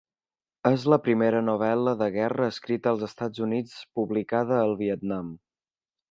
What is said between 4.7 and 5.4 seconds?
Vietnam.